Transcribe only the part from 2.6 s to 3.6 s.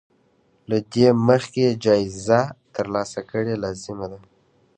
ترلاسه کړې